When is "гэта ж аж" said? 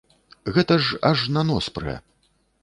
0.55-1.19